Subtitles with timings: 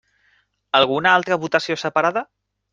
[0.79, 2.29] Alguna altra votació separada?